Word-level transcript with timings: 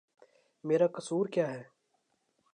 میرا 0.63 0.87
قصور 0.87 1.25
کیا 1.27 1.51
ہے؟ 1.53 1.63